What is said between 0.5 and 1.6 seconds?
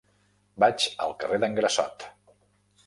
Vaig al carrer d'en